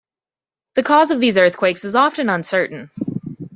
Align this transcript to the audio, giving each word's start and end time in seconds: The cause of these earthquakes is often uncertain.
The 0.73 0.81
cause 0.81 1.11
of 1.11 1.19
these 1.19 1.37
earthquakes 1.37 1.85
is 1.85 1.93
often 1.93 2.27
uncertain. 2.27 2.89